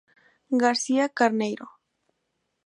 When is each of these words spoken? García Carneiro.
García 0.63 1.05
Carneiro. 1.19 1.67